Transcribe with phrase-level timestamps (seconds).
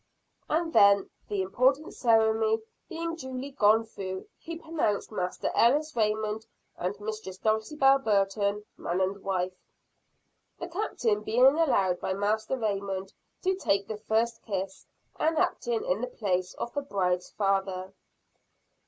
[0.49, 6.99] And then the important ceremony being duly gone through he pronounced Master Ellis Raymond and
[6.99, 9.53] Mistress Dulcibel Burton man and wife.
[10.57, 14.87] The Captain being allowed by Master Raymond to take the first kiss,
[15.19, 17.93] as acting in the place of the bride's father.